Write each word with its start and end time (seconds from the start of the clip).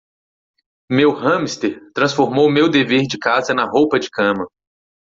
Meu 0.91 1.11
hamster 1.15 1.79
transformou 1.93 2.49
meu 2.51 2.67
dever 2.67 3.03
de 3.05 3.19
casa 3.19 3.53
na 3.53 3.65
roupa 3.65 3.99
de 3.99 4.09
cama. 4.09 4.47